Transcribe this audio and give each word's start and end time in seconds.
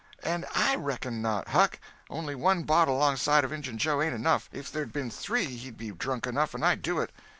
"And 0.23 0.47
I 0.55 0.77
reckon 0.77 1.21
not, 1.21 1.49
Huck. 1.49 1.79
Only 2.09 2.33
one 2.33 2.63
bottle 2.63 2.97
alongside 2.97 3.43
of 3.43 3.51
Injun 3.53 3.77
Joe 3.77 4.01
ain't 4.01 4.15
enough. 4.15 4.49
If 4.51 4.71
there'd 4.71 4.91
been 4.91 5.11
three, 5.11 5.45
he'd 5.45 5.77
be 5.77 5.91
drunk 5.91 6.25
enough 6.25 6.55
and 6.55 6.65
I'd 6.65 6.81
do 6.81 6.99
it." 7.01 7.11